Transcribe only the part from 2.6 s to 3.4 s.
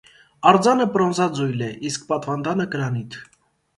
կրանիթ։